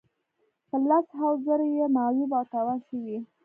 په 0.67 0.75
لس 0.89 1.05
هاوو 1.19 1.41
زره 1.45 1.65
یې 1.77 1.85
معیوب 1.95 2.31
او 2.39 2.45
تاوان 2.53 2.79
شوي. 2.87 3.17